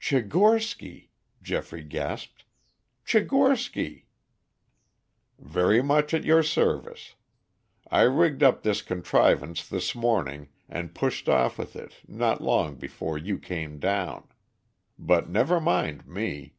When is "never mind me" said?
15.28-16.54